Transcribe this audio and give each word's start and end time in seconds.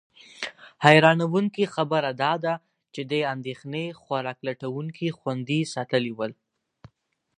حیرانونکې 0.85 1.65
خبره 1.75 2.09
دا 2.23 2.33
ده 2.43 2.53
چې 2.93 3.01
دې 3.11 3.21
اندېښنې 3.33 3.85
خوراک 4.01 4.39
لټونکي 4.47 5.07
خوندي 5.17 5.59
ساتلي 5.73 6.13
ول. 6.17 6.31